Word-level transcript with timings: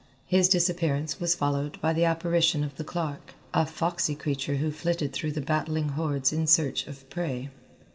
His 0.25 0.49
disappearance 0.49 1.19
was 1.19 1.35
followed 1.35 1.79
by 1.79 1.93
the 1.93 2.05
apparition 2.05 2.63
of 2.63 2.75
the 2.75 2.83
clerk, 2.83 3.35
a 3.53 3.67
foxy 3.67 4.15
creature 4.15 4.55
who 4.55 4.71
flitted 4.71 5.13
through 5.13 5.33
the 5.33 5.41
battling 5.41 5.89
hordes 5.89 6.33
in 6.33 6.47
search 6.47 6.87
of 6.87 7.07
prey. 7.11 7.51